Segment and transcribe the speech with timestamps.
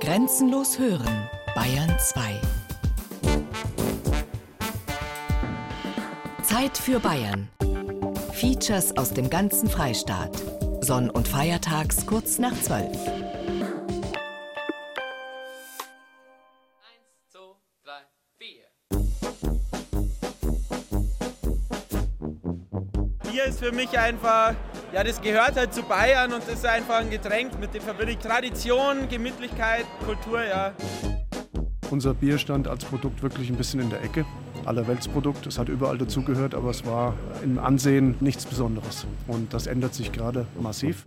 [0.00, 2.40] Grenzenlos hören, Bayern 2.
[6.42, 7.48] Zeit für Bayern.
[8.32, 10.30] Features aus dem ganzen Freistaat.
[10.80, 12.86] Sonn- und Feiertags kurz nach 12.
[23.30, 24.54] Bier ist für mich einfach,
[24.92, 28.18] ja, das gehört halt zu Bayern und ist einfach ein Getränk, mit dem verbinde ich
[28.18, 30.72] Tradition, Gemütlichkeit, Kultur, ja.
[31.90, 34.24] Unser Bier stand als Produkt wirklich ein bisschen in der Ecke.
[34.64, 39.06] Allerweltsprodukt, es hat überall dazugehört, aber es war im Ansehen nichts Besonderes.
[39.28, 41.04] Und das ändert sich gerade massiv.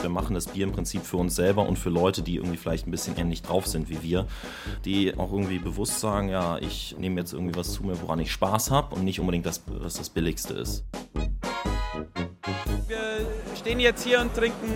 [0.00, 2.86] Wir machen das Bier im Prinzip für uns selber und für Leute, die irgendwie vielleicht
[2.86, 4.26] ein bisschen ähnlich drauf sind wie wir,
[4.84, 8.30] die auch irgendwie bewusst sagen, ja, ich nehme jetzt irgendwie was zu mir, woran ich
[8.30, 10.84] Spaß habe und nicht unbedingt das, was das Billigste ist.
[13.66, 14.72] Wir stehen jetzt hier und trinken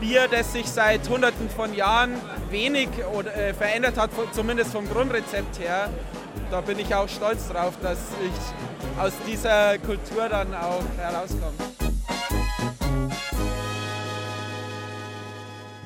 [0.00, 2.14] Bier, das sich seit hunderten von Jahren
[2.50, 5.88] wenig oder, äh, verändert hat, zumindest vom Grundrezept her.
[6.50, 11.54] Da bin ich auch stolz drauf, dass ich aus dieser Kultur dann auch herauskomme.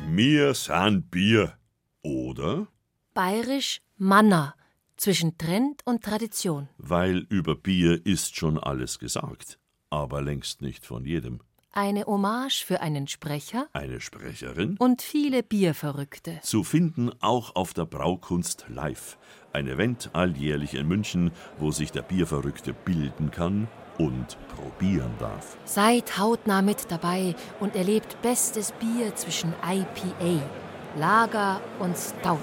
[0.09, 1.53] Mir sind Bier.
[2.01, 2.67] Oder?
[3.13, 4.55] Bayerisch Manna
[4.97, 6.71] zwischen Trend und Tradition.
[6.79, 9.59] Weil über Bier ist schon alles gesagt,
[9.91, 11.41] aber längst nicht von jedem.
[11.79, 14.75] Eine Hommage für einen Sprecher Eine Sprecherin?
[14.81, 16.41] und viele Bierverrückte.
[16.43, 19.17] Zu finden auch auf der Braukunst Live.
[19.53, 25.57] Ein Event alljährlich in München, wo sich der Bierverrückte bilden kann und probieren darf.
[25.67, 30.43] Seid hautnah mit dabei und erlebt bestes Bier zwischen IPA,
[30.97, 32.41] Lager und Stout.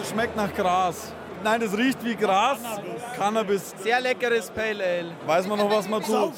[0.00, 1.12] Es schmeckt nach Gras.
[1.42, 2.60] Nein, es riecht wie Gras.
[3.16, 3.74] Cannabis.
[3.82, 5.10] Sehr leckeres Pale Ale.
[5.26, 6.34] Weiß man noch, was man tut.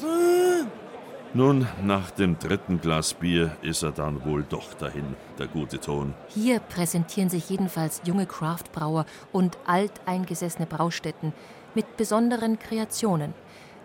[1.35, 6.13] Nun, nach dem dritten Glas Bier ist er dann wohl doch dahin, der gute Ton.
[6.27, 11.33] Hier präsentieren sich jedenfalls junge Craftbrauer und alteingesessene Braustätten
[11.73, 13.33] mit besonderen Kreationen.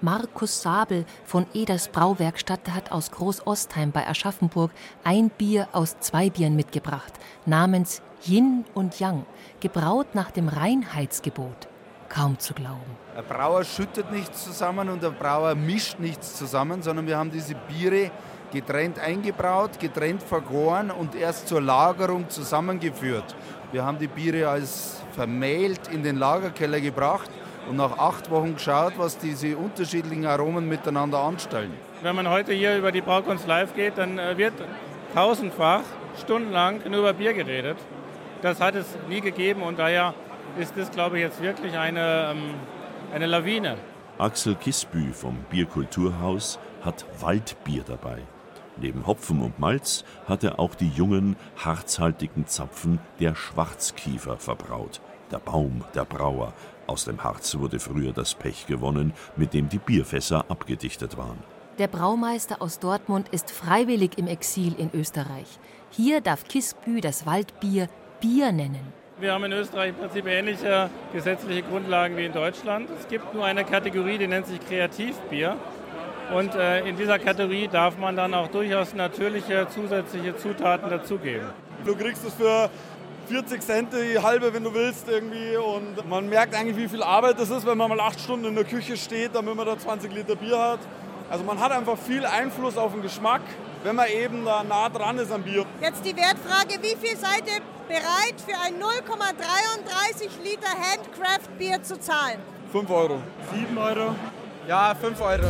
[0.03, 4.71] Markus Sabel von Eders Brauwerkstatt hat aus Großostheim bei Aschaffenburg
[5.03, 7.15] ein Bier aus zwei Bieren mitgebracht,
[7.47, 9.25] namens Yin und Yang,
[9.61, 11.69] gebraut nach dem Reinheitsgebot.
[12.09, 12.97] Kaum zu glauben.
[13.17, 17.55] Ein Brauer schüttet nichts zusammen und ein Brauer mischt nichts zusammen, sondern wir haben diese
[17.55, 18.11] Biere
[18.51, 23.37] getrennt eingebraut, getrennt vergoren und erst zur Lagerung zusammengeführt.
[23.73, 27.31] Wir haben die Biere als vermählt in den Lagerkeller gebracht
[27.69, 31.75] und nach acht Wochen geschaut, was diese unterschiedlichen Aromen miteinander anstellen.
[32.03, 34.55] Wenn man heute hier über die Braukunst live geht, dann äh, wird
[35.15, 35.83] tausendfach
[36.23, 37.77] stundenlang nur über Bier geredet.
[38.41, 40.15] Das hat es nie gegeben und daher
[40.59, 42.55] ist das, glaube ich, jetzt wirklich eine, ähm,
[43.13, 43.77] eine Lawine.
[44.19, 48.23] Axel Kisbü vom Bierkulturhaus hat Waldbier dabei.
[48.77, 55.01] Neben Hopfen und Malz hat er auch die jungen, harzhaltigen Zapfen der Schwarzkiefer verbraut.
[55.31, 56.53] Der Baum der Brauer.
[56.87, 61.39] Aus dem Harz wurde früher das Pech gewonnen, mit dem die Bierfässer abgedichtet waren.
[61.79, 65.61] Der Braumeister aus Dortmund ist freiwillig im Exil in Österreich.
[65.91, 67.89] Hier darf Kisbü das Waldbier
[68.21, 68.98] Bier nennen.
[69.21, 72.89] Wir haben in Österreich im Prinzip ähnliche gesetzliche Grundlagen wie in Deutschland.
[73.01, 75.57] Es gibt nur eine Kategorie, die nennt sich Kreativbier.
[76.33, 81.49] Und äh, in dieser Kategorie darf man dann auch durchaus natürliche zusätzliche Zutaten dazugeben.
[81.85, 82.71] Du kriegst es für
[83.27, 85.57] 40 Cent die halbe, wenn du willst, irgendwie.
[85.57, 88.55] Und man merkt eigentlich, wie viel Arbeit das ist, wenn man mal acht Stunden in
[88.55, 90.81] der Küche steht, damit man da 20 Liter Bier hat.
[91.29, 93.43] Also man hat einfach viel Einfluss auf den Geschmack,
[93.85, 95.65] wenn man eben da nah dran ist am Bier.
[95.81, 102.41] Jetzt die Wertfrage, wie viel seid ihr bereit für ein 0,33 Liter Handcraft-Bier zu zahlen?
[102.73, 103.23] 5 Euro.
[103.53, 104.15] 7 Euro.
[104.67, 105.49] Ja, 5 Euro.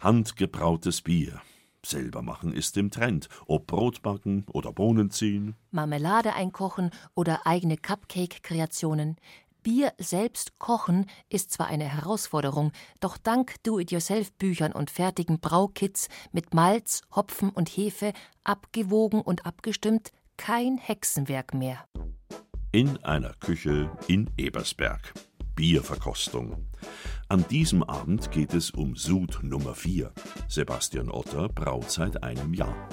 [0.00, 1.40] Handgebrautes Bier.
[1.84, 5.56] Selber machen ist im Trend, ob Brot backen oder Bohnen ziehen.
[5.70, 9.16] Marmelade einkochen oder eigene Cupcake-Kreationen.
[9.62, 17.02] Bier selbst kochen ist zwar eine Herausforderung, doch dank Do-it-yourself-Büchern und fertigen Braukits mit Malz,
[17.14, 18.12] Hopfen und Hefe,
[18.44, 21.84] abgewogen und abgestimmt, kein Hexenwerk mehr.
[22.72, 25.12] In einer Küche in Ebersberg.
[25.56, 26.66] Bierverkostung.
[27.28, 30.12] An diesem Abend geht es um Sud Nummer 4.
[30.48, 32.88] Sebastian Otter braut seit einem Jahr.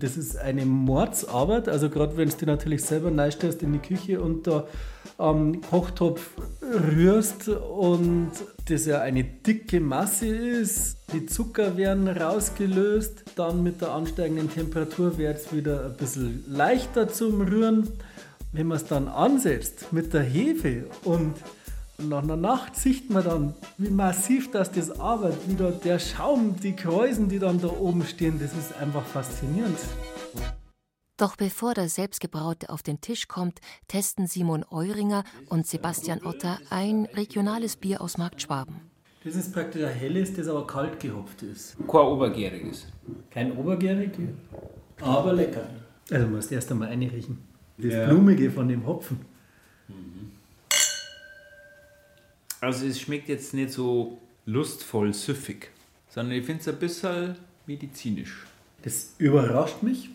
[0.00, 4.46] Das ist eine Mordsarbeit, also gerade wenn du natürlich selber neistellst in die Küche und
[4.46, 4.66] da
[5.18, 6.30] am Kochtopf
[6.62, 8.30] rührst und
[8.66, 10.96] das ja eine dicke Masse ist.
[11.12, 17.08] Die Zucker werden rausgelöst, dann mit der ansteigenden Temperatur wird es wieder ein bisschen leichter
[17.08, 17.88] zum Rühren.
[18.52, 21.34] Wenn man es dann ansetzt mit der Hefe und
[22.08, 26.56] Nach einer Nacht sieht man dann, wie massiv das das arbeitet, wie da der Schaum,
[26.56, 29.78] die Kräusen, die dann da oben stehen, das ist einfach faszinierend.
[31.18, 37.06] Doch bevor das Selbstgebraute auf den Tisch kommt, testen Simon Euringer und Sebastian Otter ein
[37.14, 38.80] regionales Bier aus Markt Schwaben.
[39.22, 41.76] Das ist praktisch ein helles, das aber kalt gehopft ist.
[41.86, 42.86] Kein obergäriges.
[43.30, 44.12] Kein obergärig,
[45.02, 45.66] aber lecker.
[46.10, 47.38] Also musst erst einmal einriechen.
[47.76, 48.06] Das Ja.
[48.06, 49.20] Blumige von dem Hopfen.
[52.60, 55.70] Also es schmeckt jetzt nicht so lustvoll süffig,
[56.08, 57.36] sondern ich finde es ein bisschen
[57.66, 58.44] medizinisch.
[58.82, 60.10] Das überrascht mich,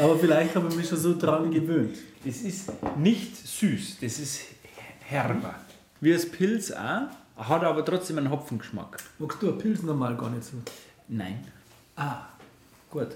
[0.00, 1.96] aber vielleicht habe ich mich schon so dran gewöhnt.
[2.24, 4.40] Es ist nicht süß, das ist
[5.00, 5.54] herber.
[6.00, 8.98] Wie das Pilz auch, hat aber trotzdem einen Hopfengeschmack.
[9.18, 10.56] Magst du ein Pilz normal gar nicht so?
[11.08, 11.44] Nein.
[11.96, 12.28] Ah,
[12.90, 13.08] gut.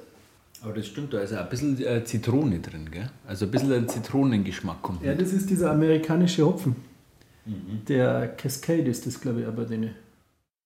[0.63, 3.11] Aber das stimmt, da ist auch ein bisschen äh, Zitrone drin, gell?
[3.27, 5.21] Also ein bisschen ein Zitronengeschmack kommt Ja, mit.
[5.21, 6.75] das ist dieser amerikanische Hopfen.
[7.47, 9.95] Der Cascade ist das, glaube ich, aber den.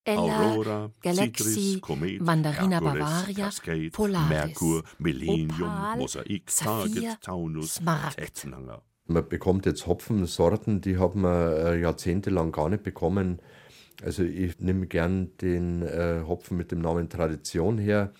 [0.04, 7.20] Ella, Aurora, Galaxy, Komet, Mandarina Hercules, Bavaria, Cascade, Polaris, Merkur, Millennium, Opal, Mosaik, Saphir, Target,
[7.20, 8.48] Taunus, Smaragd.
[9.06, 13.40] Man bekommt jetzt Hopfensorten, die hat man äh, jahrzehntelang gar nicht bekommen.
[14.02, 18.12] Also ich nehme gern den äh, Hopfen mit dem Namen Tradition her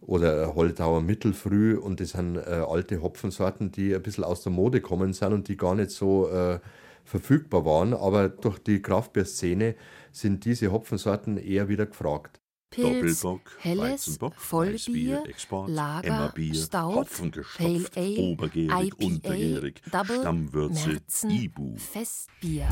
[0.00, 4.80] oder Holtauer Mittelfrüh und das sind äh, alte Hopfensorten, die ein bisschen aus der Mode
[4.80, 6.60] kommen sind und die gar nicht so äh,
[7.08, 7.94] verfügbar waren.
[7.94, 9.74] Aber durch die Kraftbierszene
[10.12, 12.40] sind diese Hopfensorten eher wieder gefragt.
[12.70, 19.82] Pilz, Doppelbock, Helles, Weizenbock, Vollbier, Export, Lager, Emmerbier, Stout, Hopfengestopft, Pale Ale, obergärig, IPA, untergärig,
[19.90, 21.76] Double, Stammwürze, Märzen, Ibu.
[21.78, 22.68] Festbier.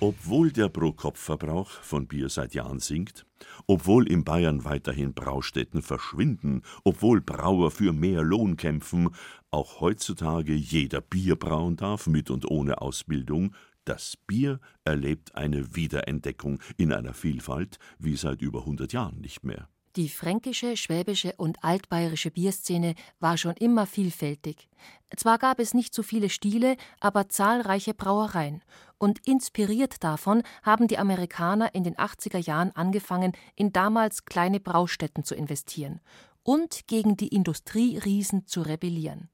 [0.00, 3.24] Obwohl der Pro-Kopf-Verbrauch von Bier seit Jahren sinkt,
[3.66, 9.08] obwohl in Bayern weiterhin Braustätten verschwinden, obwohl Brauer für mehr Lohn kämpfen,
[9.56, 13.54] auch heutzutage jeder Bier brauen darf, mit und ohne Ausbildung,
[13.86, 19.68] das Bier erlebt eine Wiederentdeckung in einer Vielfalt wie seit über 100 Jahren nicht mehr.
[19.96, 24.68] Die fränkische, schwäbische und altbayerische Bierszene war schon immer vielfältig.
[25.16, 28.62] Zwar gab es nicht so viele Stile, aber zahlreiche Brauereien.
[28.98, 35.24] Und inspiriert davon haben die Amerikaner in den 80er Jahren angefangen, in damals kleine Braustätten
[35.24, 36.00] zu investieren
[36.42, 39.30] und gegen die Industrieriesen zu rebellieren.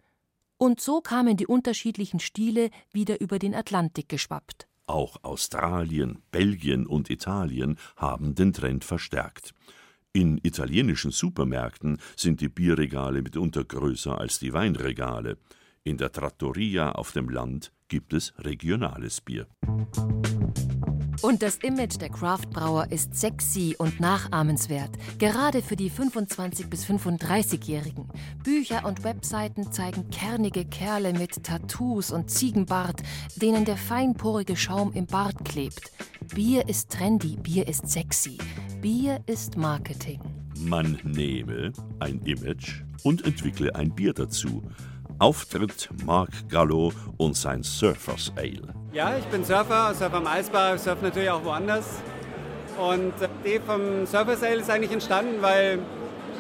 [0.63, 4.69] Und so kamen die unterschiedlichen Stile wieder über den Atlantik geschwappt.
[4.87, 9.55] Auch Australien, Belgien und Italien haben den Trend verstärkt.
[10.13, 15.37] In italienischen Supermärkten sind die Bierregale mitunter größer als die Weinregale.
[15.83, 19.49] In der Trattoria auf dem Land gibt es regionales Bier.
[21.21, 28.09] Und das Image der Craftbrauer ist sexy und nachahmenswert, gerade für die 25- bis 35-Jährigen.
[28.43, 33.03] Bücher und Webseiten zeigen kernige Kerle mit Tattoos und Ziegenbart,
[33.37, 35.93] denen der feinporige Schaum im Bart klebt.
[36.35, 38.39] Bier ist trendy, Bier ist sexy,
[38.81, 40.21] Bier ist Marketing.
[40.59, 44.63] Man nehme ein Image und entwickle ein Bier dazu.
[45.23, 48.75] Auftritt Mark Gallo und sein Surfers Ale.
[48.93, 51.87] Ja, ich bin Surfer, surfe am Eisbar, surfe natürlich auch woanders.
[52.77, 55.79] Und äh, die Idee vom Surfer Sale ist eigentlich entstanden, weil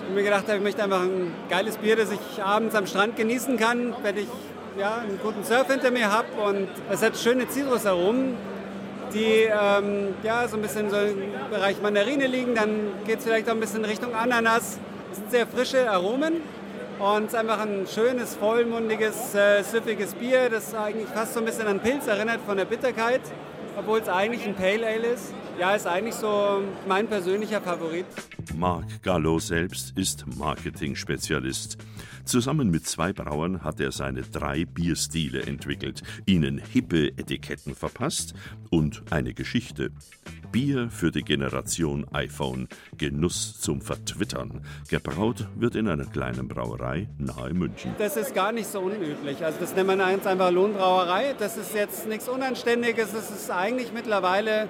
[0.08, 3.14] ich mir gedacht habe, ich möchte einfach ein geiles Bier, das ich abends am Strand
[3.14, 4.26] genießen kann, wenn ich
[4.76, 6.26] ja, einen guten Surf hinter mir habe.
[6.44, 8.34] Und es hat schöne Zitrusaromen,
[9.14, 12.56] die ähm, ja, so ein bisschen so im Bereich Mandarine liegen.
[12.56, 14.80] Dann geht es vielleicht auch ein bisschen Richtung Ananas.
[15.12, 16.40] Es sind sehr frische Aromen.
[17.02, 21.46] Und es ist einfach ein schönes, vollmundiges, äh, süffiges Bier, das eigentlich fast so ein
[21.46, 23.22] bisschen an Pilz erinnert von der Bitterkeit,
[23.76, 25.32] obwohl es eigentlich ein Pale Ale ist.
[25.58, 28.06] Ja, ist eigentlich so mein persönlicher Favorit.
[28.56, 31.78] Mark Gallo selbst ist Marketing-Spezialist.
[32.24, 38.34] Zusammen mit zwei Brauern hat er seine drei Bierstile entwickelt, ihnen hippe Etiketten verpasst
[38.70, 39.90] und eine Geschichte.
[40.52, 44.60] Bier für die Generation iPhone, Genuss zum Vertwittern.
[44.88, 47.94] Gebraut wird in einer kleinen Brauerei nahe München.
[47.98, 49.42] Das ist gar nicht so unüblich.
[49.42, 51.34] Also das nennt man einfach Lohnbrauerei.
[51.38, 53.12] Das ist jetzt nichts Unanständiges.
[53.12, 54.68] Das ist eigentlich mittlerweile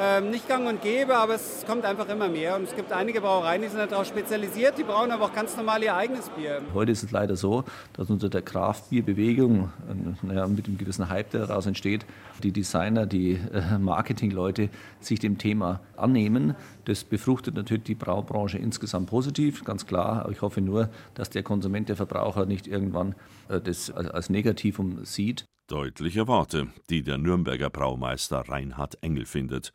[0.00, 2.56] ähm, nicht gang und gäbe, aber es kommt einfach immer mehr.
[2.56, 5.82] Und es gibt einige Brauereien, die sind darauf spezialisiert, die brauen aber auch ganz normal
[5.82, 6.62] ihr eigenes Bier.
[6.72, 11.30] Heute ist es leider so, dass unter der Kraftbierbewegung, äh, naja, mit einem gewissen Hype,
[11.32, 12.06] der daraus entsteht,
[12.42, 14.70] die Designer, die äh, Marketingleute
[15.00, 16.54] sich dem Thema annehmen.
[16.86, 20.22] Das befruchtet natürlich die Braubranche insgesamt positiv, ganz klar.
[20.22, 23.14] Aber ich hoffe nur, dass der Konsument, der Verbraucher nicht irgendwann
[23.50, 25.44] äh, das als, als Negativum sieht.
[25.72, 29.72] Deutliche Worte, die der Nürnberger Braumeister Reinhard Engel findet.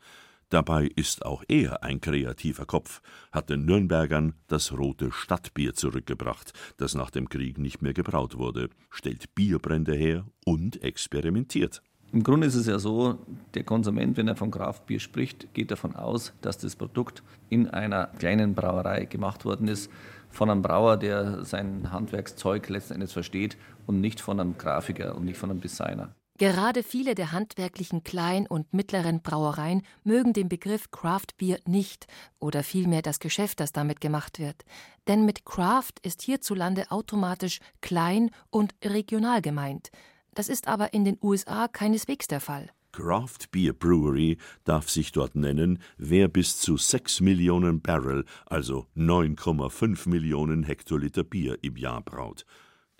[0.48, 3.02] Dabei ist auch er ein kreativer Kopf,
[3.32, 8.70] hat den Nürnbergern das rote Stadtbier zurückgebracht, das nach dem Krieg nicht mehr gebraut wurde,
[8.90, 11.82] stellt Bierbrände her und experimentiert.
[12.12, 13.18] Im Grunde ist es ja so,
[13.54, 18.06] der Konsument, wenn er von Kraftbier spricht, geht davon aus, dass das Produkt in einer
[18.06, 19.90] kleinen Brauerei gemacht worden ist,
[20.30, 23.56] von einem Brauer, der sein Handwerkszeug letzten Endes versteht
[23.86, 26.14] und nicht von einem Grafiker und nicht von einem Designer.
[26.38, 32.06] Gerade viele der handwerklichen kleinen und mittleren Brauereien mögen den Begriff Craft Beer nicht
[32.38, 34.64] oder vielmehr das Geschäft, das damit gemacht wird.
[35.08, 39.90] Denn mit Craft ist hierzulande automatisch klein und regional gemeint.
[40.34, 42.70] Das ist aber in den USA keineswegs der Fall.
[42.92, 50.08] Craft Beer Brewery darf sich dort nennen, wer bis zu 6 Millionen Barrel, also 9,5
[50.08, 52.44] Millionen Hektoliter Bier im Jahr braut.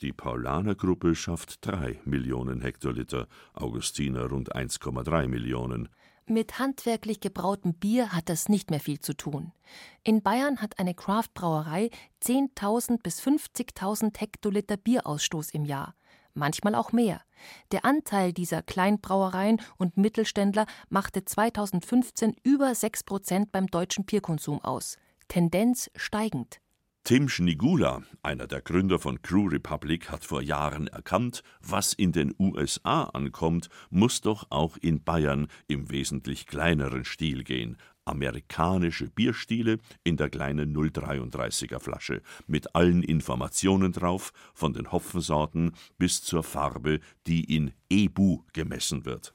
[0.00, 5.88] Die Paulaner-Gruppe schafft 3 Millionen Hektoliter, Augustiner rund 1,3 Millionen.
[6.30, 9.52] Mit handwerklich gebrautem Bier hat das nicht mehr viel zu tun.
[10.04, 11.90] In Bayern hat eine Craft-Brauerei
[12.23, 15.95] 10.000 bis 50.000 Hektoliter Bierausstoß im Jahr,
[16.38, 17.21] manchmal auch mehr.
[17.73, 24.97] Der Anteil dieser Kleinbrauereien und Mittelständler machte 2015 über 6 Prozent beim deutschen Bierkonsum aus.
[25.28, 26.61] Tendenz steigend.
[27.04, 32.35] Tim Schnigula, einer der Gründer von Crew Republic, hat vor Jahren erkannt, was in den
[32.38, 37.78] USA ankommt, muss doch auch in Bayern im wesentlich kleineren Stil gehen.
[38.09, 46.23] Amerikanische Bierstile in der kleinen 033er Flasche, mit allen Informationen drauf, von den Hopfensorten bis
[46.23, 49.35] zur Farbe, die in EBU gemessen wird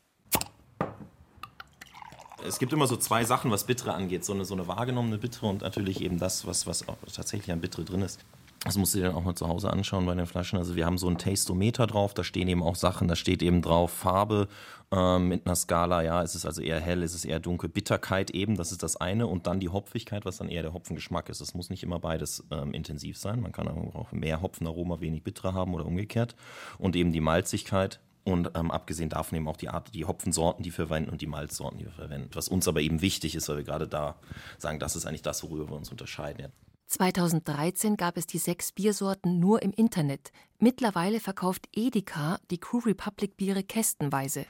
[2.45, 4.25] es gibt immer so zwei Sachen, was Bittere angeht.
[4.25, 7.85] So eine, so eine wahrgenommene Bittere und natürlich eben das, was, was tatsächlich an Bittere
[7.85, 8.19] drin ist.
[8.65, 10.57] Das musst du dir dann auch mal zu Hause anschauen bei den Flaschen.
[10.57, 13.61] Also wir haben so ein Tastometer drauf, da stehen eben auch Sachen, da steht eben
[13.61, 14.47] drauf Farbe
[14.91, 18.31] ähm, mit einer Skala, ja, ist es also eher hell, ist es eher dunkel, Bitterkeit
[18.31, 21.41] eben, das ist das eine und dann die Hopfigkeit, was dann eher der Hopfengeschmack ist.
[21.41, 25.53] Das muss nicht immer beides ähm, intensiv sein, man kann auch mehr Hopfenaroma, wenig Bittere
[25.53, 26.35] haben oder umgekehrt
[26.77, 30.69] und eben die Malzigkeit, und ähm, abgesehen davon eben auch die Art, die Hopfensorten, die
[30.69, 32.29] wir verwenden und die Malzsorten, die wir verwenden.
[32.33, 34.15] Was uns aber eben wichtig ist, weil wir gerade da
[34.57, 36.47] sagen, das ist eigentlich das, worüber wir uns unterscheiden.
[36.93, 40.31] 2013 gab es die sechs Biersorten nur im Internet.
[40.59, 44.45] Mittlerweile verkauft Edeka die Crew Republic Biere kästenweise.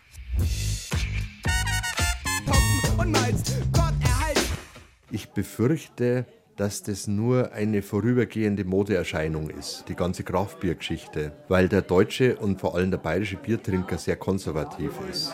[5.09, 6.25] Ich befürchte,
[6.57, 12.75] dass das nur eine vorübergehende Modeerscheinung ist, die ganze Kraftbiergeschichte, weil der deutsche und vor
[12.75, 15.33] allem der bayerische Biertrinker sehr konservativ ist.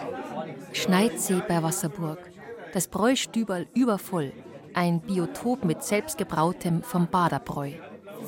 [0.73, 2.19] Schneidsee bei Wasserburg.
[2.71, 4.31] Das Bräustüberl übervoll.
[4.73, 7.71] Ein Biotop mit selbstgebrautem vom Baderbräu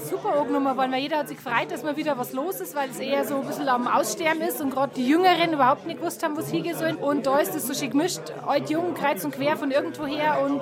[0.09, 2.89] super angenommen worden, weil jeder hat sich gefreut, dass mal wieder was los ist, weil
[2.89, 6.23] es eher so ein bisschen am Aussterben ist und gerade die Jüngeren überhaupt nicht gewusst
[6.23, 6.93] haben, wo es hingehen soll.
[6.93, 10.41] Und da ist es so schön gemischt, alt, jung, kreuz und quer von irgendwo her
[10.43, 10.61] und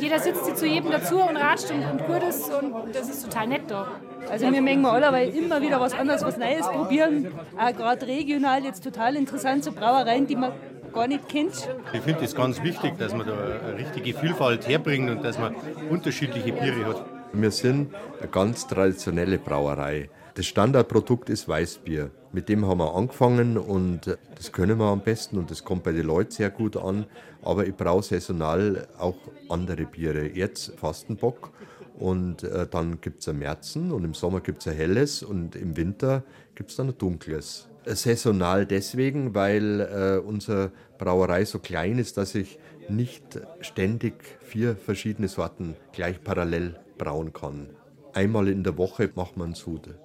[0.00, 3.24] jeder sitzt sich zu jedem dazu und ratscht und, und gut ist und das ist
[3.24, 3.86] total nett da.
[4.30, 7.32] Also wir mögen alle weil immer wieder was anderes, was Neues probieren.
[7.58, 10.52] Auch gerade regional jetzt total interessant, so Brauereien, die man
[10.94, 11.68] gar nicht kennt.
[11.92, 15.54] Ich finde es ganz wichtig, dass man da eine richtige Vielfalt herbringt und dass man
[15.90, 17.04] unterschiedliche Biere hat.
[17.32, 20.08] Wir sind eine ganz traditionelle Brauerei.
[20.34, 22.10] Das Standardprodukt ist Weißbier.
[22.32, 25.92] Mit dem haben wir angefangen und das können wir am besten und das kommt bei
[25.92, 27.06] den Leuten sehr gut an.
[27.42, 29.16] Aber ich brauche saisonal auch
[29.48, 30.28] andere Biere.
[30.28, 31.50] Jetzt Fastenbock
[31.98, 35.56] und äh, dann gibt es ein Märzen und im Sommer gibt es ein helles und
[35.56, 36.24] im Winter
[36.54, 37.68] gibt es dann ein dunkles.
[37.86, 42.58] Saisonal deswegen, weil äh, unsere Brauerei so klein ist, dass ich
[42.88, 47.68] nicht ständig vier verschiedene Sorten gleich parallel brauen kann.
[48.12, 49.98] Einmal in der Woche macht man Sude.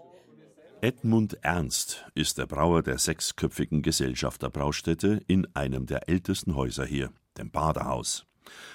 [0.82, 7.52] Edmund Ernst ist der Brauer der sechsköpfigen Gesellschafterbraustätte in einem der ältesten Häuser hier, dem
[7.52, 8.29] Badehaus.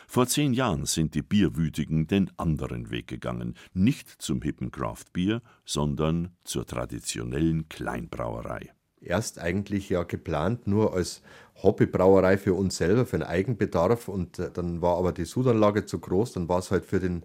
[0.06, 6.36] Vor zehn Jahren sind die Bierwütigen den anderen Weg gegangen, nicht zum hippen Craftbier, sondern
[6.44, 8.70] zur traditionellen Kleinbrauerei.
[9.00, 11.22] Erst eigentlich ja geplant nur als
[11.62, 15.98] Hobbybrauerei für uns selber, für den Eigenbedarf und äh, dann war aber die Sudanlage zu
[15.98, 17.24] groß, dann war es halt für den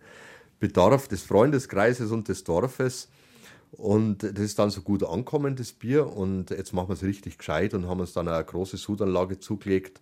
[0.59, 3.09] Bedarf des Freundeskreises und des Dorfes.
[3.71, 6.07] Und das ist dann so gut ankommen, das Bier.
[6.07, 10.01] Und jetzt machen wir es richtig gescheit und haben uns dann eine große Sudanlage zugelegt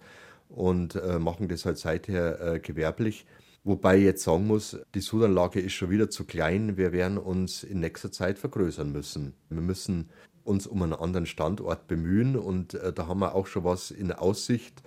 [0.50, 3.26] und äh, machen das halt seither äh, gewerblich.
[3.64, 6.78] Wobei ich jetzt sagen muss, die Sudanlage ist schon wieder zu klein.
[6.78, 9.34] Wir werden uns in nächster Zeit vergrößern müssen.
[9.50, 10.10] Wir müssen
[10.44, 14.12] uns um einen anderen Standort bemühen und äh, da haben wir auch schon was in
[14.12, 14.82] Aussicht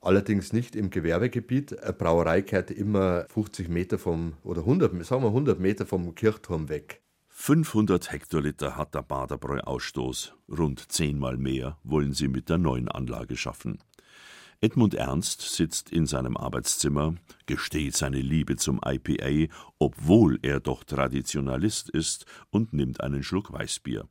[0.00, 1.82] allerdings nicht im Gewerbegebiet.
[1.82, 6.68] Eine Brauerei gehört immer 50 Meter vom, oder 100, sagen wir 100 Meter vom Kirchturm
[6.68, 7.02] weg.
[7.28, 10.34] 500 Hektoliter hat der Baderbräu Ausstoß.
[10.50, 13.78] Rund zehnmal mehr wollen sie mit der neuen Anlage schaffen.
[14.62, 17.14] Edmund Ernst sitzt in seinem Arbeitszimmer,
[17.46, 24.06] gesteht seine Liebe zum IPA, obwohl er doch Traditionalist ist, und nimmt einen Schluck Weißbier.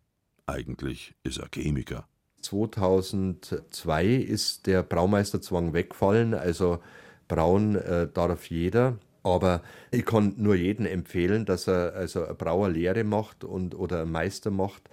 [0.48, 2.08] Eigentlich ist er Chemiker.
[2.42, 6.80] 2002 ist der Braumeisterzwang weggefallen, also
[7.28, 8.98] brauen äh, darf jeder.
[9.22, 14.12] Aber ich kann nur jedem empfehlen, dass er also eine Brauerlehre macht und, oder einen
[14.12, 14.90] Meister macht,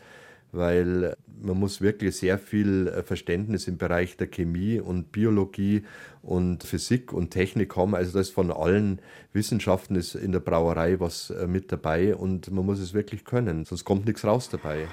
[0.52, 5.84] weil man muss wirklich sehr viel äh, Verständnis im Bereich der Chemie und Biologie
[6.22, 7.94] und Physik und Technik haben.
[7.94, 9.00] Also das von allen
[9.32, 13.64] Wissenschaften ist in der Brauerei was äh, mit dabei und man muss es wirklich können,
[13.64, 14.88] sonst kommt nichts raus dabei.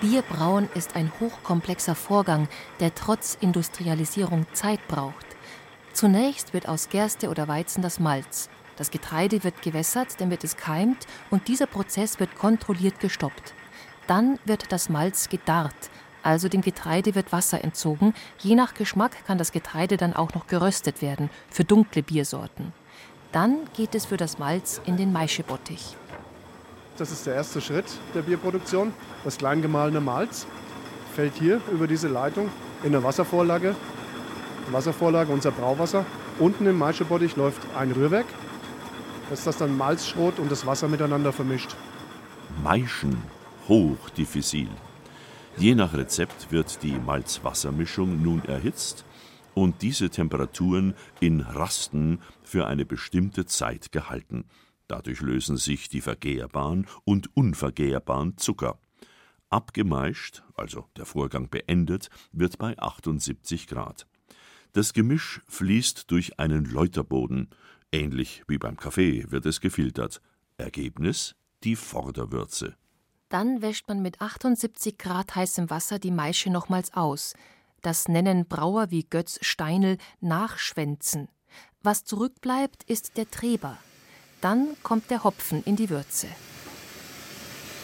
[0.00, 2.48] Bierbrauen ist ein hochkomplexer Vorgang,
[2.80, 5.26] der trotz Industrialisierung Zeit braucht.
[5.92, 8.48] Zunächst wird aus Gerste oder Weizen das Malz.
[8.80, 13.52] Das Getreide wird gewässert, damit es keimt, und dieser Prozess wird kontrolliert gestoppt.
[14.06, 15.90] Dann wird das Malz gedarrt,
[16.22, 18.14] also dem Getreide wird Wasser entzogen.
[18.38, 22.72] Je nach Geschmack kann das Getreide dann auch noch geröstet werden, für dunkle Biersorten.
[23.32, 25.94] Dann geht es für das Malz in den Maischebottich.
[26.96, 27.84] Das ist der erste Schritt
[28.14, 28.94] der Bierproduktion.
[29.24, 30.46] Das klein gemahlene Malz
[31.14, 32.48] fällt hier über diese Leitung
[32.82, 33.76] in eine Wasservorlage.
[34.70, 36.06] Wasservorlage, unser Brauwasser.
[36.38, 38.24] Unten im Maischebottich läuft ein Rührwerk.
[39.30, 41.76] Das ist das dann Malzschrot und das Wasser miteinander vermischt.
[42.64, 43.16] Maischen,
[43.68, 44.68] hochdiffisil.
[45.56, 49.04] Je nach Rezept wird die Malz-Wasser-Mischung nun erhitzt
[49.54, 54.46] und diese Temperaturen in Rasten für eine bestimmte Zeit gehalten.
[54.88, 58.80] Dadurch lösen sich die vergehrbaren und unvergehrbaren Zucker.
[59.48, 64.08] Abgemeischt, also der Vorgang beendet, wird bei 78 Grad.
[64.72, 67.48] Das Gemisch fließt durch einen Läuterboden.
[67.92, 70.20] Ähnlich wie beim Kaffee wird es gefiltert.
[70.56, 72.76] Ergebnis die Vorderwürze.
[73.28, 77.34] Dann wäscht man mit 78 Grad heißem Wasser die Maische nochmals aus.
[77.82, 81.28] Das nennen Brauer wie Götz Steinl Nachschwänzen.
[81.82, 83.76] Was zurückbleibt, ist der Treber.
[84.40, 86.28] Dann kommt der Hopfen in die Würze.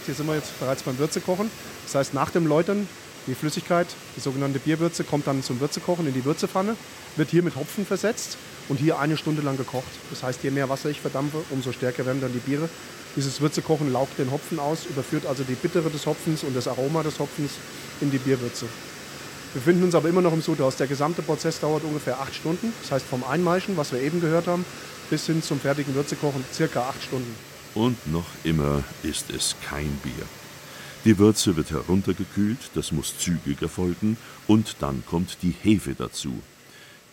[0.05, 1.51] Hier sind wir jetzt bereits beim Würzekochen.
[1.85, 2.89] Das heißt, nach dem Läutern,
[3.27, 6.77] die Flüssigkeit, die sogenannte Bierwürze, kommt dann zum Würzekochen in die Würzepfanne,
[7.17, 8.37] wird hier mit Hopfen versetzt
[8.69, 9.91] und hier eine Stunde lang gekocht.
[10.11, 12.69] Das heißt, je mehr Wasser ich verdampfe, umso stärker werden dann die Biere.
[13.17, 17.03] Dieses Würzekochen laugt den Hopfen aus, überführt also die Bittere des Hopfens und das Aroma
[17.03, 17.53] des Hopfens
[18.01, 18.67] in die Bierwürze.
[19.53, 20.77] Wir befinden uns aber immer noch im Sudhaus.
[20.77, 22.75] Der gesamte Prozess dauert ungefähr acht Stunden.
[22.83, 24.67] Das heißt, vom Einmeischen, was wir eben gehört haben,
[25.09, 27.35] bis hin zum fertigen Würzekochen circa acht Stunden.
[27.75, 30.27] Und noch immer ist es kein Bier.
[31.07, 34.17] Die Würze wird heruntergekühlt, das muss zügig erfolgen,
[34.49, 36.43] und dann kommt die Hefe dazu.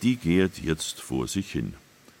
[0.02, 1.74] Die gärt jetzt vor sich hin.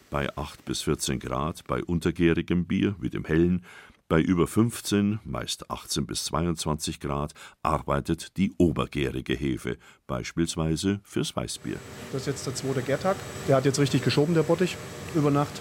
[0.08, 3.64] Bei 8 bis 14 Grad bei untergärigem Bier wie dem hellen,
[4.08, 7.34] bei über 15, meist 18 bis 22 Grad,
[7.64, 11.78] arbeitet die obergärige Hefe, beispielsweise fürs Weißbier.
[12.12, 13.16] Das ist jetzt der zweite Gärtag.
[13.48, 14.76] Der hat jetzt richtig geschoben, der Bottich,
[15.16, 15.60] über Nacht.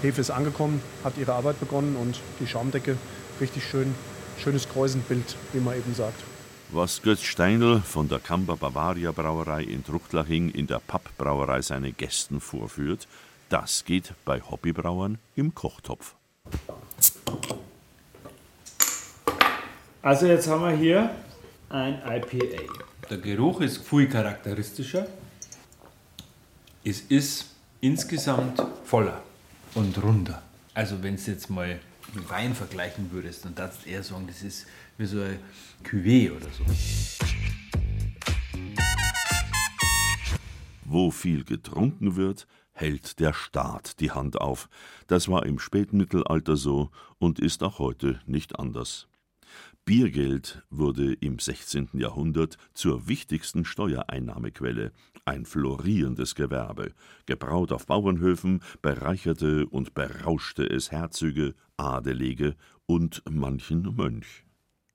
[0.00, 2.96] Hefe ist angekommen, hat ihre Arbeit begonnen und die Schaumdecke
[3.42, 3.94] richtig schön,
[4.40, 6.22] schönes Kräusenbild, wie man eben sagt.
[6.72, 12.40] Was Götz Steinl von der Kamba Bavaria Brauerei in Truchtlaching in der Pappbrauerei seine Gästen
[12.40, 13.08] vorführt,
[13.48, 16.14] das geht bei Hobbybrauern im Kochtopf.
[20.02, 21.10] Also jetzt haben wir hier
[21.68, 22.62] ein IPA.
[23.10, 25.06] Der Geruch ist viel charakteristischer.
[26.84, 27.46] Es ist
[27.80, 29.22] insgesamt voller
[29.74, 30.40] und runder.
[30.72, 31.80] Also wenn du jetzt mal
[32.14, 34.66] mit Wein vergleichen würdest, dann darfst du eher sagen, das ist
[34.98, 35.38] wie so ein
[35.84, 36.64] Cuvée oder so.
[40.84, 44.68] Wo viel getrunken wird, hält der Staat die Hand auf.
[45.06, 49.09] Das war im Spätmittelalter so und ist auch heute nicht anders.
[49.84, 51.90] Biergeld wurde im 16.
[51.94, 54.92] Jahrhundert zur wichtigsten Steuereinnahmequelle,
[55.24, 56.92] ein florierendes Gewerbe.
[57.26, 64.44] Gebraut auf Bauernhöfen bereicherte und berauschte es Herzöge, Adelige und manchen Mönch.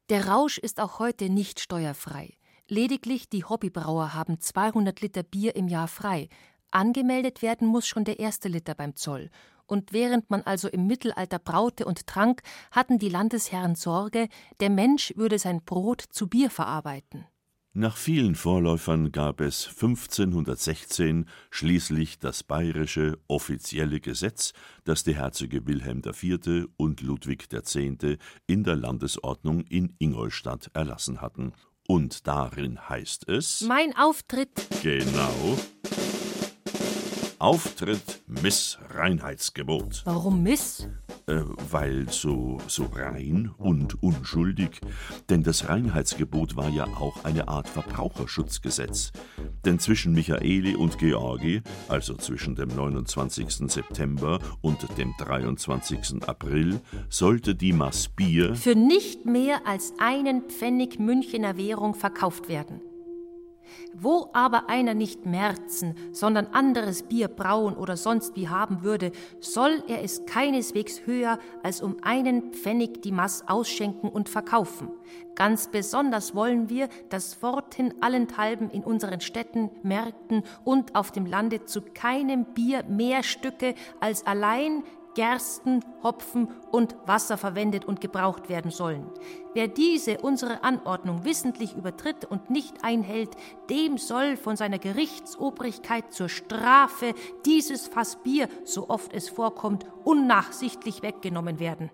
[0.09, 2.37] Der Rausch ist auch heute nicht steuerfrei.
[2.67, 6.29] Lediglich die Hobbybrauer haben 200 Liter Bier im Jahr frei.
[6.75, 9.29] Angemeldet werden muss schon der erste Liter beim Zoll.
[9.65, 14.27] Und während man also im Mittelalter braute und trank, hatten die Landesherren Sorge,
[14.59, 17.23] der Mensch würde sein Brot zu Bier verarbeiten.
[17.71, 24.51] Nach vielen Vorläufern gab es 1516 schließlich das bayerische offizielle Gesetz,
[24.83, 26.67] das die Herzöge Wilhelm IV.
[26.75, 27.75] und Ludwig X.
[27.75, 31.53] in der Landesordnung in Ingolstadt erlassen hatten.
[31.87, 35.57] Und darin heißt es Mein Auftritt Genau.
[37.45, 40.01] Auftritt Miss Reinheitsgebot.
[40.05, 40.89] Warum Miss?
[41.27, 44.81] Äh, weil so, so rein und unschuldig.
[45.29, 49.11] Denn das Reinheitsgebot war ja auch eine Art Verbraucherschutzgesetz.
[49.63, 53.71] Denn zwischen Michaeli und Georgi, also zwischen dem 29.
[53.71, 56.27] September und dem 23.
[56.27, 62.81] April, sollte die Maß Bier für nicht mehr als einen Pfennig Münchener Währung verkauft werden.
[63.93, 69.83] Wo aber einer nicht Märzen, sondern anderes Bier brauen oder sonst wie haben würde, soll
[69.87, 74.89] er es keineswegs höher als um einen Pfennig die Maß ausschenken und verkaufen.
[75.35, 81.65] Ganz besonders wollen wir, dass forthin allenthalben in unseren Städten, Märkten und auf dem Lande
[81.65, 84.83] zu keinem Bier mehr Stücke als allein
[85.15, 89.09] Gersten, Hopfen und Wasser verwendet und gebraucht werden sollen.
[89.53, 93.31] Wer diese unsere Anordnung wissentlich übertritt und nicht einhält,
[93.69, 101.01] dem soll von seiner Gerichtsobrigkeit zur Strafe dieses Fass Bier, so oft es vorkommt, unnachsichtlich
[101.01, 101.89] weggenommen werden.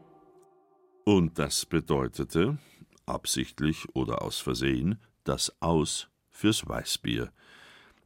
[1.06, 2.58] Und das bedeutete,
[3.06, 7.32] absichtlich oder aus Versehen, das Aus fürs Weißbier.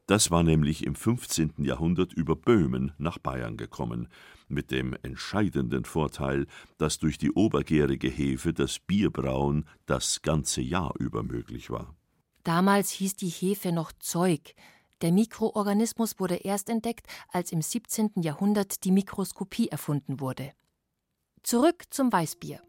[0.06, 1.64] Das war nämlich im 15.
[1.64, 4.08] Jahrhundert über Böhmen nach Bayern gekommen
[4.48, 6.46] mit dem entscheidenden Vorteil,
[6.78, 11.94] dass durch die obergärige Hefe das Bierbrauen das ganze Jahr über möglich war.
[12.44, 14.54] Damals hieß die Hefe noch Zeug.
[15.00, 18.12] Der Mikroorganismus wurde erst entdeckt, als im 17.
[18.22, 20.52] Jahrhundert die Mikroskopie erfunden wurde.
[21.42, 22.60] Zurück zum Weißbier.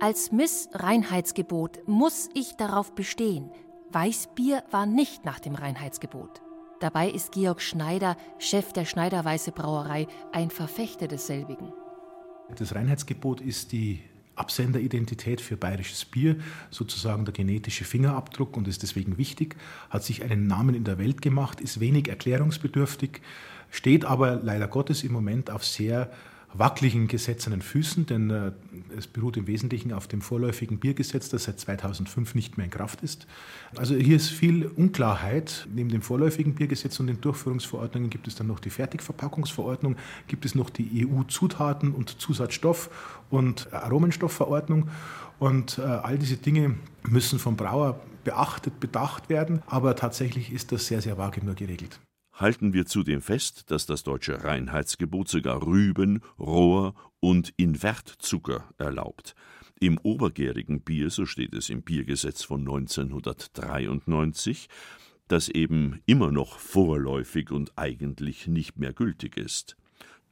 [0.00, 3.50] Als Miss-Reinheitsgebot muss ich darauf bestehen,
[3.90, 6.43] Weißbier war nicht nach dem Reinheitsgebot.
[6.80, 11.72] Dabei ist Georg Schneider, Chef der Schneiderweiße Brauerei, ein Verfechter desselbigen.
[12.58, 14.00] Das Reinheitsgebot ist die
[14.36, 16.36] Absenderidentität für bayerisches Bier,
[16.70, 19.56] sozusagen der genetische Fingerabdruck und ist deswegen wichtig,
[19.90, 23.20] hat sich einen Namen in der Welt gemacht, ist wenig erklärungsbedürftig,
[23.70, 26.10] steht aber leider Gottes im Moment auf sehr
[26.54, 28.52] wackeligen gesetzenen Füßen, denn äh,
[28.96, 33.02] es beruht im Wesentlichen auf dem vorläufigen Biergesetz, das seit 2005 nicht mehr in Kraft
[33.02, 33.26] ist.
[33.76, 35.66] Also hier ist viel Unklarheit.
[35.74, 39.96] Neben dem vorläufigen Biergesetz und den Durchführungsverordnungen gibt es dann noch die Fertigverpackungsverordnung,
[40.28, 42.88] gibt es noch die EU-Zutaten- und Zusatzstoff-
[43.30, 44.88] und Aromenstoffverordnung.
[45.40, 46.76] Und äh, all diese Dinge
[47.08, 52.00] müssen vom Brauer beachtet, bedacht werden, aber tatsächlich ist das sehr, sehr vage nur geregelt
[52.34, 59.34] halten wir zudem fest, dass das deutsche Reinheitsgebot sogar Rüben, Rohr und Invertzucker erlaubt.
[59.80, 64.68] Im obergärigen Bier, so steht es im Biergesetz von 1993,
[65.28, 69.76] das eben immer noch vorläufig und eigentlich nicht mehr gültig ist.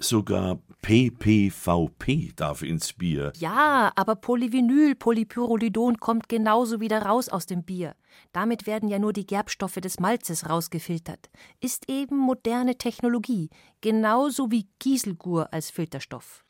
[0.02, 3.32] Sogar PPVP darf ins Bier.
[3.36, 7.94] Ja, aber Polyvinyl, Polypyrrolidon kommt genauso wieder raus aus dem Bier.
[8.32, 11.30] Damit werden ja nur die Gerbstoffe des Malzes rausgefiltert.
[11.60, 13.48] Ist eben moderne Technologie,
[13.80, 16.44] genauso wie Kieselgur als Filterstoff.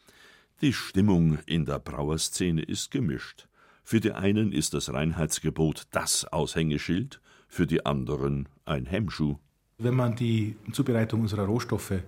[0.63, 3.49] Die Stimmung in der Brauerszene ist gemischt.
[3.85, 9.37] Für die einen ist das Reinheitsgebot das Aushängeschild, für die anderen ein Hemmschuh.
[9.77, 12.03] Wenn man die Zubereitung unserer Rohstoffe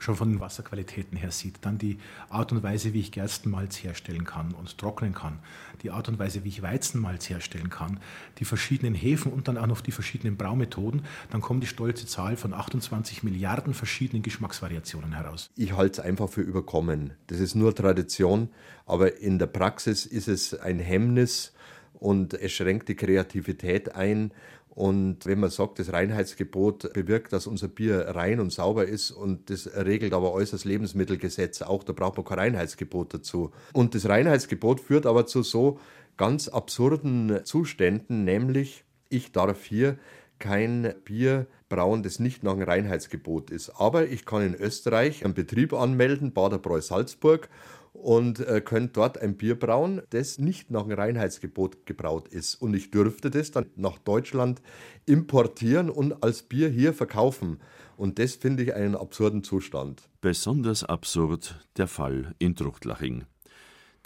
[0.00, 1.58] schon von den Wasserqualitäten her sieht.
[1.60, 5.38] Dann die Art und Weise, wie ich Gerstenmalz herstellen kann und trocknen kann.
[5.82, 8.00] Die Art und Weise, wie ich Weizenmalz herstellen kann.
[8.38, 11.02] Die verschiedenen Hefen und dann auch noch die verschiedenen Braumethoden.
[11.30, 15.50] Dann kommt die stolze Zahl von 28 Milliarden verschiedenen Geschmacksvariationen heraus.
[15.56, 17.12] Ich halte es einfach für überkommen.
[17.26, 18.48] Das ist nur Tradition,
[18.86, 21.52] aber in der Praxis ist es ein Hemmnis
[21.92, 24.32] und es schränkt die Kreativität ein
[24.70, 29.50] und wenn man sagt, das Reinheitsgebot bewirkt, dass unser Bier rein und sauber ist und
[29.50, 33.50] das regelt aber äußerst Lebensmittelgesetz auch, da braucht man kein Reinheitsgebot dazu.
[33.72, 35.80] Und das Reinheitsgebot führt aber zu so
[36.16, 39.98] ganz absurden Zuständen, nämlich ich darf hier
[40.38, 43.70] kein Bier brauen, das nicht nach dem Reinheitsgebot ist.
[43.70, 47.48] Aber ich kann in Österreich einen Betrieb anmelden, Baderbräu Salzburg,
[47.92, 52.54] und äh, könnt dort ein Bier brauen, das nicht nach dem Reinheitsgebot gebraut ist.
[52.54, 54.62] Und ich dürfte das dann nach Deutschland
[55.06, 57.58] importieren und als Bier hier verkaufen.
[57.96, 60.08] Und das finde ich einen absurden Zustand.
[60.20, 63.24] Besonders absurd der Fall in Truchtlaching.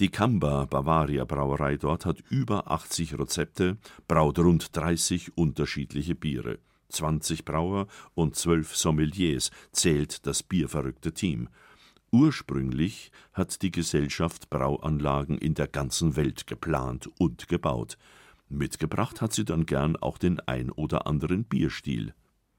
[0.00, 3.76] Die Kamba Bavaria Brauerei dort hat über 80 Rezepte,
[4.08, 6.58] braut rund 30 unterschiedliche Biere.
[6.88, 11.48] 20 Brauer und 12 Sommeliers zählt das bierverrückte Team.
[12.14, 17.98] Ursprünglich hat die Gesellschaft Brauanlagen in der ganzen Welt geplant und gebaut.
[18.48, 22.14] Mitgebracht hat sie dann gern auch den ein oder anderen Bierstil.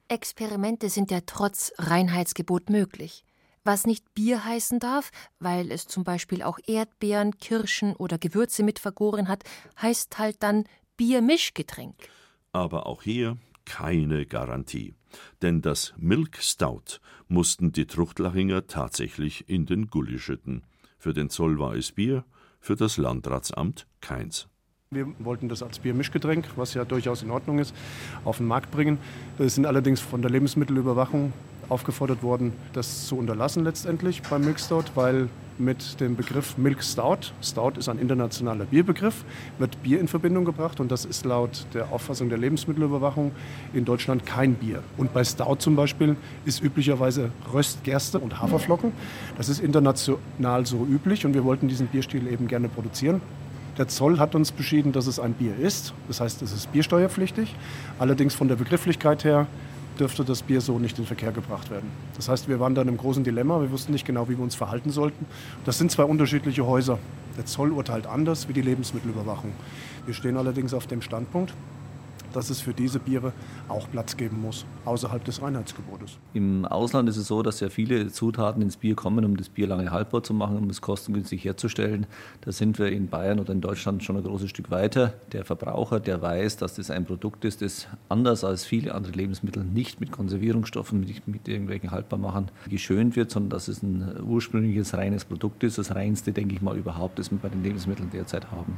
[0.10, 3.24] Experimente sind ja trotz Reinheitsgebot möglich.
[3.64, 8.80] Was nicht Bier heißen darf, weil es zum Beispiel auch Erdbeeren, Kirschen oder Gewürze mit
[8.80, 9.46] vergoren hat,
[9.82, 10.66] heißt halt dann
[10.98, 11.96] Biermischgetränk.
[12.52, 14.94] Aber auch hier keine Garantie.
[15.42, 20.64] Denn das Milk Stout mussten die Truchtlachinger tatsächlich in den Gully schütten.
[20.98, 22.26] Für den Zoll war es Bier,
[22.60, 24.48] für das Landratsamt keins.
[24.92, 27.76] Wir wollten das als Biermischgetränk, was ja durchaus in Ordnung ist,
[28.24, 28.98] auf den Markt bringen.
[29.38, 31.34] Wir sind allerdings von der Lebensmittelüberwachung
[31.70, 37.32] aufgefordert worden, das zu unterlassen letztendlich beim Milk Stout, weil mit dem Begriff Milk Stout,
[37.42, 39.24] Stout ist ein internationaler Bierbegriff,
[39.58, 43.32] wird Bier in Verbindung gebracht und das ist laut der Auffassung der Lebensmittelüberwachung
[43.74, 44.84] in Deutschland kein Bier.
[44.98, 48.92] Und bei Stout zum Beispiel ist üblicherweise Röstgerste und Haferflocken.
[49.38, 53.22] Das ist international so üblich und wir wollten diesen Bierstil eben gerne produzieren.
[53.78, 55.94] Der Zoll hat uns beschieden, dass es ein Bier ist.
[56.08, 57.54] Das heißt, es ist biersteuerpflichtig.
[58.00, 59.48] Allerdings von der Begrifflichkeit her
[60.00, 61.90] dürfte das Bier so nicht in Verkehr gebracht werden.
[62.16, 63.62] Das heißt, wir waren da in einem großen Dilemma.
[63.62, 65.26] Wir wussten nicht genau, wie wir uns verhalten sollten.
[65.66, 67.00] Das sind zwei unterschiedliche Häuser.
[67.38, 69.52] Der Zoll urteilt anders wie die Lebensmittelüberwachung.
[70.06, 71.54] Wir stehen allerdings auf dem Standpunkt,
[72.36, 73.34] dass es für diese Biere
[73.70, 76.18] auch Platz geben muss, außerhalb des Reinheitsgebotes.
[76.34, 79.68] Im Ausland ist es so, dass ja viele Zutaten ins Bier kommen, um das Bier
[79.68, 82.06] lange haltbar zu machen, um es kostengünstig herzustellen.
[82.42, 85.14] Da sind wir in Bayern oder in Deutschland schon ein großes Stück weiter.
[85.32, 89.64] Der Verbraucher, der weiß, dass das ein Produkt ist, das anders als viele andere Lebensmittel
[89.64, 95.26] nicht mit Konservierungsstoffen, nicht mit irgendwelchen Haltbarmachern geschönt wird, sondern dass es ein ursprüngliches, reines
[95.26, 95.78] Produkt ist.
[95.78, 98.78] Das reinste, denke ich mal, überhaupt, das wir bei den Lebensmitteln derzeit haben.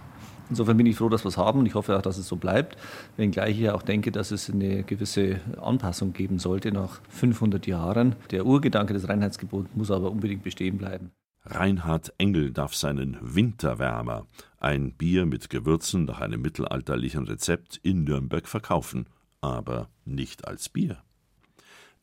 [0.49, 2.37] Insofern bin ich froh, dass wir es haben und ich hoffe auch, dass es so
[2.37, 2.77] bleibt,
[3.17, 8.15] wenngleich ich auch denke, dass es eine gewisse Anpassung geben sollte nach 500 Jahren.
[8.31, 11.11] Der Urgedanke des Reinheitsgebots muss aber unbedingt bestehen bleiben.
[11.43, 14.27] Reinhard Engel darf seinen Winterwärmer,
[14.59, 19.07] ein Bier mit Gewürzen nach einem mittelalterlichen Rezept, in Nürnberg verkaufen,
[19.39, 21.01] aber nicht als Bier.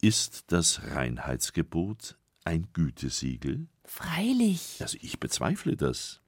[0.00, 3.68] Ist das Reinheitsgebot ein Gütesiegel?
[3.84, 4.78] Freilich.
[4.80, 6.20] Also ich bezweifle das.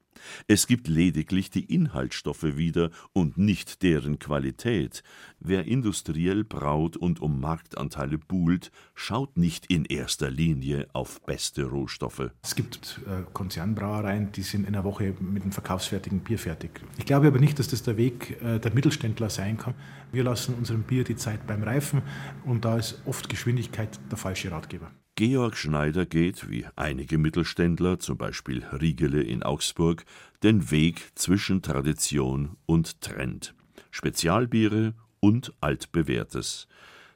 [0.46, 5.02] Es gibt lediglich die Inhaltsstoffe wieder und nicht deren Qualität.
[5.40, 12.30] Wer industriell braut und um Marktanteile buhlt, schaut nicht in erster Linie auf beste Rohstoffe.
[12.42, 16.80] Es gibt äh, Konzernbrauereien, die sind in einer Woche mit einem verkaufsfertigen Bier fertig.
[16.98, 19.74] Ich glaube aber nicht, dass das der Weg äh, der Mittelständler sein kann.
[20.12, 22.02] Wir lassen unserem Bier die Zeit beim Reifen
[22.44, 24.90] und da ist oft Geschwindigkeit der falsche Ratgeber.
[25.16, 30.04] Georg Schneider geht, wie einige Mittelständler, zum Beispiel Riegele in Augsburg,
[30.42, 33.54] den Weg zwischen Tradition und Trend.
[33.90, 36.68] Spezialbiere und altbewährtes.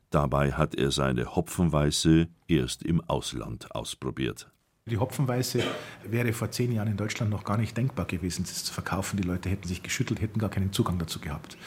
[0.08, 4.50] Dabei hat er seine Hopfenweiße erst im Ausland ausprobiert.
[4.86, 5.62] Die Hopfenweiße
[6.04, 9.18] wäre vor zehn Jahren in Deutschland noch gar nicht denkbar gewesen, das zu verkaufen.
[9.18, 11.58] Die Leute hätten sich geschüttelt, hätten gar keinen Zugang dazu gehabt.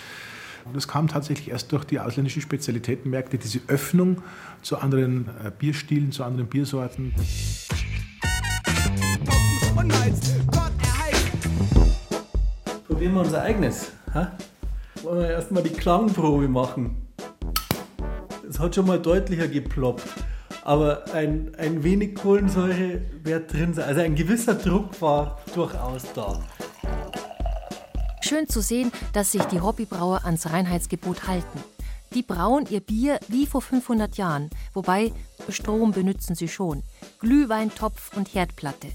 [0.65, 4.23] Und es kam tatsächlich erst durch die ausländischen Spezialitätenmärkte, diese Öffnung
[4.61, 7.13] zu anderen äh, Bierstilen, zu anderen Biersorten.
[12.87, 13.91] Probieren wir unser eigenes.
[14.13, 14.31] Ha?
[15.01, 17.07] Wollen wir erstmal die Klangprobe machen.
[18.47, 20.07] Es hat schon mal deutlicher geploppt,
[20.63, 23.85] aber ein, ein wenig Kohlensäure wird drin sein.
[23.85, 26.39] Also ein gewisser Druck war durchaus da.
[28.23, 31.61] Schön zu sehen, dass sich die Hobbybrauer ans Reinheitsgebot halten.
[32.13, 35.11] Die brauen ihr Bier wie vor 500 Jahren, wobei
[35.49, 36.83] Strom benutzen sie schon,
[37.19, 38.87] Glühweintopf und Herdplatte.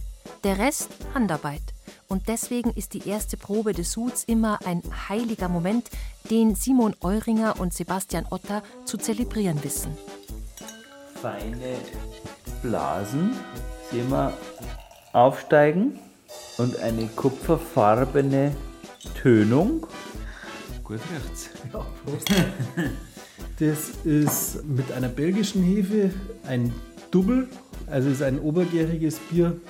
[0.44, 1.60] Der Rest Handarbeit.
[2.08, 5.90] Und deswegen ist die erste Probe des Suds immer ein heiliger Moment,
[6.30, 9.94] den Simon Euringer und Sebastian Otter zu zelebrieren wissen.
[11.20, 11.76] Feine
[12.62, 13.36] Blasen,
[13.90, 14.32] sehen wir,
[15.12, 15.98] aufsteigen
[16.56, 18.56] und eine kupferfarbene
[19.14, 19.86] Tönung.
[20.84, 21.50] Gut riecht's.
[21.72, 22.32] Ja, Prost.
[23.58, 26.10] Das ist mit einer belgischen Hefe
[26.46, 26.72] ein
[27.10, 27.48] Double,
[27.86, 29.60] also ist ein obergäriges Bier.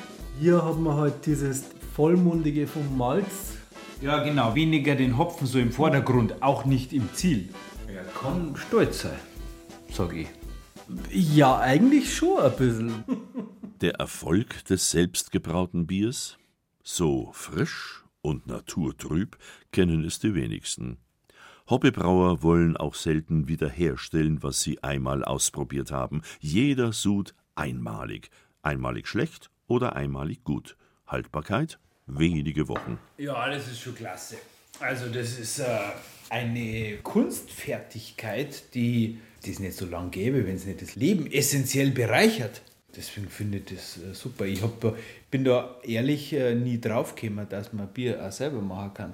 [0.40, 3.54] Hier haben wir halt dieses vollmundige vom Malz.
[4.00, 7.48] Ja, genau, weniger den Hopfen so im Vordergrund, auch nicht im Ziel.
[7.88, 9.18] Er kann stolz sein,
[9.92, 10.28] sag ich.
[11.10, 13.04] Ja, eigentlich schon ein bisschen.
[13.80, 16.36] Der Erfolg des selbstgebrauten Biers?
[16.82, 19.38] So frisch und naturtrüb
[19.72, 20.98] kennen es die wenigsten.
[21.70, 26.20] Hobbybrauer wollen auch selten wiederherstellen, was sie einmal ausprobiert haben.
[26.40, 28.30] Jeder Sud einmalig.
[28.62, 30.76] Einmalig schlecht oder einmalig gut.
[31.06, 32.98] Haltbarkeit wenige Wochen.
[33.16, 34.36] Ja, das ist schon klasse.
[34.80, 35.78] Also das ist äh,
[36.28, 42.60] eine Kunstfertigkeit, die es nicht so lange gäbe, wenn es nicht das Leben essentiell bereichert.
[42.98, 44.44] Deswegen finde ich das äh, super.
[44.44, 44.96] Ich hab,
[45.30, 49.12] bin da ehrlich äh, nie draufgekommen, dass man Bier auch selber machen kann.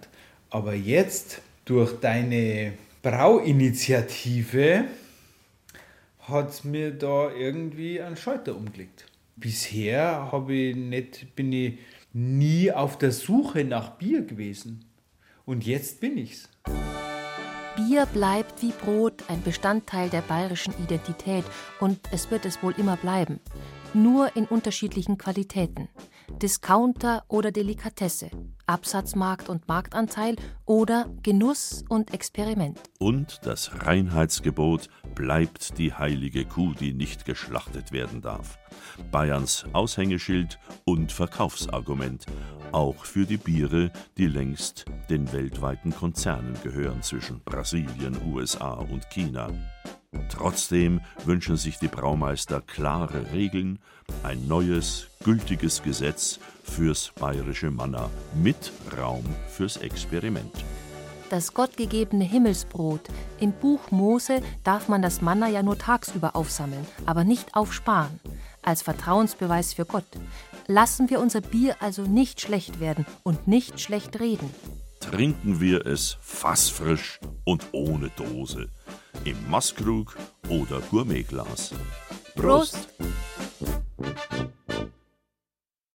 [0.49, 4.87] Aber jetzt, durch deine Brauinitiative,
[6.21, 9.05] hat es mir da irgendwie einen Schalter umgelegt.
[9.37, 11.79] Bisher ich nicht, bin ich
[12.15, 14.87] nie auf der Suche nach Bier gewesen.
[15.45, 16.49] Und jetzt bin ich's.
[17.77, 21.45] Bier bleibt wie Brot ein Bestandteil der bayerischen Identität
[21.81, 23.41] und es wird es wohl immer bleiben.
[23.95, 25.89] Nur in unterschiedlichen Qualitäten.
[26.41, 28.31] Discounter oder Delikatesse,
[28.67, 32.81] Absatzmarkt und Marktanteil oder Genuss und Experiment.
[32.99, 38.59] Und das Reinheitsgebot bleibt die heilige Kuh, die nicht geschlachtet werden darf.
[39.11, 42.27] Bayerns Aushängeschild und Verkaufsargument,
[42.73, 49.51] auch für die Biere, die längst den weltweiten Konzernen gehören zwischen Brasilien, USA und China.
[50.29, 53.79] Trotzdem wünschen sich die Braumeister klare Regeln,
[54.23, 60.65] ein neues, gültiges Gesetz fürs bayerische Manna mit Raum fürs Experiment.
[61.31, 63.01] Das gottgegebene Himmelsbrot.
[63.41, 68.21] Im Buch Mose darf man das Manna ja nur tagsüber aufsammeln, aber nicht aufsparen.
[68.63, 70.07] Als Vertrauensbeweis für Gott.
[70.67, 74.49] Lassen wir unser Bier also nicht schlecht werden und nicht schlecht reden
[75.11, 78.69] trinken wir es fassfrisch und ohne Dose.
[79.25, 80.17] Im Maßkrug
[80.49, 81.75] oder Gourmetglas.
[82.35, 82.89] Prost!
[82.99, 83.15] Prost.